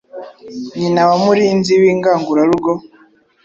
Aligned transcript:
nyina 0.77 1.01
wa 1.09 1.15
Murinzi 1.23 1.73
w’ingangurarugo, 1.81 2.71